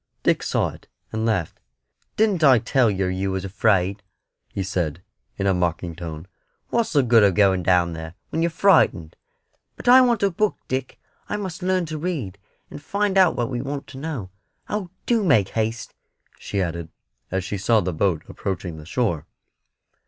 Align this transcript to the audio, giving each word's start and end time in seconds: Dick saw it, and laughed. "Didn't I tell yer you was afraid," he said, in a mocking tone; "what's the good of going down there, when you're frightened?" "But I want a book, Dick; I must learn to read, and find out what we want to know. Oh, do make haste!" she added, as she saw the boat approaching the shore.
Dick 0.23 0.41
saw 0.41 0.69
it, 0.69 0.87
and 1.11 1.27
laughed. 1.27 1.59
"Didn't 2.17 2.43
I 2.43 2.57
tell 2.57 2.89
yer 2.89 3.11
you 3.11 3.29
was 3.29 3.45
afraid," 3.45 4.01
he 4.51 4.63
said, 4.63 5.03
in 5.37 5.45
a 5.45 5.53
mocking 5.53 5.95
tone; 5.95 6.27
"what's 6.69 6.93
the 6.93 7.03
good 7.03 7.21
of 7.21 7.35
going 7.35 7.61
down 7.61 7.93
there, 7.93 8.15
when 8.31 8.41
you're 8.41 8.49
frightened?" 8.49 9.15
"But 9.75 9.87
I 9.87 10.01
want 10.01 10.23
a 10.23 10.31
book, 10.31 10.57
Dick; 10.67 10.99
I 11.29 11.37
must 11.37 11.61
learn 11.61 11.85
to 11.85 11.99
read, 11.99 12.39
and 12.71 12.81
find 12.81 13.15
out 13.15 13.35
what 13.35 13.51
we 13.51 13.61
want 13.61 13.85
to 13.89 13.99
know. 13.99 14.31
Oh, 14.67 14.89
do 15.05 15.23
make 15.23 15.49
haste!" 15.49 15.93
she 16.39 16.63
added, 16.63 16.89
as 17.29 17.43
she 17.43 17.59
saw 17.59 17.79
the 17.79 17.93
boat 17.93 18.23
approaching 18.27 18.77
the 18.77 18.87
shore. 18.87 19.27